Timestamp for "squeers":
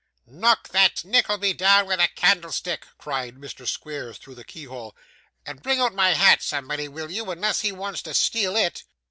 3.67-4.17